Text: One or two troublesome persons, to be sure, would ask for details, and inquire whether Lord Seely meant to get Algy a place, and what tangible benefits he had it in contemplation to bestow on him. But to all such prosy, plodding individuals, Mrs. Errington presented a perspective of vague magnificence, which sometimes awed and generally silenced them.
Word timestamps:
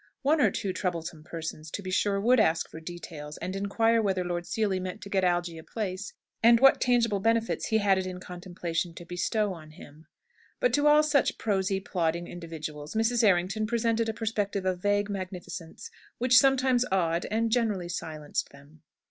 One 0.23 0.41
or 0.41 0.49
two 0.49 0.73
troublesome 0.73 1.23
persons, 1.23 1.69
to 1.69 1.83
be 1.83 1.91
sure, 1.91 2.19
would 2.19 2.39
ask 2.39 2.67
for 2.67 2.79
details, 2.79 3.37
and 3.37 3.55
inquire 3.55 4.01
whether 4.01 4.23
Lord 4.25 4.47
Seely 4.47 4.79
meant 4.79 4.99
to 5.01 5.09
get 5.11 5.23
Algy 5.23 5.59
a 5.59 5.63
place, 5.63 6.13
and 6.41 6.59
what 6.59 6.81
tangible 6.81 7.19
benefits 7.19 7.67
he 7.67 7.77
had 7.77 7.99
it 7.99 8.07
in 8.07 8.19
contemplation 8.19 8.95
to 8.95 9.05
bestow 9.05 9.53
on 9.53 9.69
him. 9.69 10.07
But 10.59 10.73
to 10.73 10.87
all 10.87 11.03
such 11.03 11.37
prosy, 11.37 11.79
plodding 11.79 12.27
individuals, 12.27 12.95
Mrs. 12.95 13.23
Errington 13.23 13.67
presented 13.67 14.09
a 14.09 14.13
perspective 14.15 14.65
of 14.65 14.81
vague 14.81 15.07
magnificence, 15.11 15.87
which 16.17 16.35
sometimes 16.39 16.83
awed 16.91 17.27
and 17.29 17.51
generally 17.51 17.87
silenced 17.87 18.49
them. 18.49 18.81